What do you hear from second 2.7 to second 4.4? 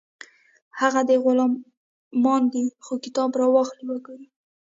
خو کتاب راواخلئ وګورئ